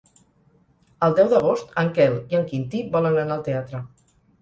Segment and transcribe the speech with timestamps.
[1.09, 3.89] El deu d'agost en Quel i en Quintí volen anar al teatre.